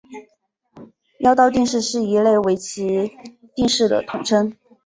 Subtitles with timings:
[1.19, 3.11] 妖刀定式是一类围棋
[3.53, 4.55] 定式的统称。